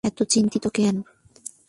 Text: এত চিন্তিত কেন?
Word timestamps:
এত 0.03 0.19
চিন্তিত 0.23 0.65
কেন? 0.73 0.95